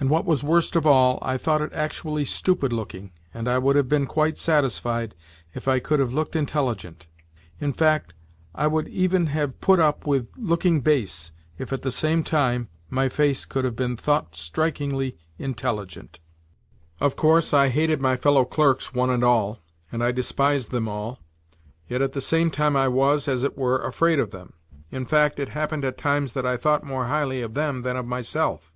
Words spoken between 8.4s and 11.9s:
I would even have put up with looking base if, at